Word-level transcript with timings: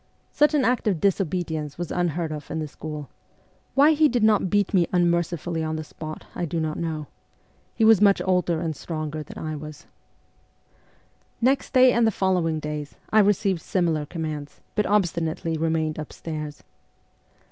Such 0.31 0.55
an 0.55 0.65
act 0.65 0.87
of 0.87 0.99
disobedience 0.99 1.77
was 1.77 1.91
unheard 1.91 2.31
of 2.31 2.49
in 2.49 2.57
the 2.57 2.65
THE 2.65 2.71
CORPS 2.71 2.73
OF 2.73 2.79
PAGES 2.79 2.81
91 2.89 3.07
school. 3.07 3.09
Why 3.75 3.91
he 3.91 4.09
did 4.09 4.23
not 4.23 4.49
beat 4.49 4.73
me 4.73 4.87
unmercifully 4.91 5.63
on 5.63 5.75
the 5.75 5.83
spot 5.83 6.25
I 6.33 6.43
do 6.45 6.59
not 6.59 6.79
know. 6.79 7.05
He 7.75 7.85
was 7.85 8.01
much 8.01 8.19
older 8.25 8.59
and 8.59 8.75
stronger 8.75 9.21
than 9.21 9.37
I 9.37 9.55
was. 9.55 9.85
Next 11.39 11.73
day 11.73 11.91
and 11.91 12.07
the 12.07 12.11
following 12.11 12.59
days 12.59 12.95
I 13.11 13.19
received 13.19 13.61
similar 13.61 14.07
commands, 14.07 14.59
but 14.73 14.87
obstinately 14.87 15.55
remained 15.55 15.99
upstairs. 15.99 16.63